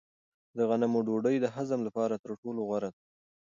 [0.57, 2.99] د غنمو ډوډۍ د هضم لپاره تر ټولو غوره ده.